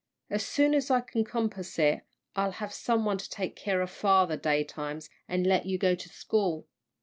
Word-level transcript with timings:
As 0.31 0.43
soon 0.43 0.73
as 0.73 0.89
I 0.89 0.99
can 1.01 1.23
compass 1.23 1.77
it, 1.77 2.01
I'll 2.35 2.53
have 2.53 2.73
some 2.73 3.05
one 3.05 3.19
to 3.19 3.29
take 3.29 3.55
care 3.55 3.81
of 3.83 3.91
father 3.91 4.35
daytimes, 4.35 5.11
and 5.27 5.45
let 5.45 5.67
you 5.67 5.77
go 5.77 5.93
to 5.93 6.09
school." 6.09 6.65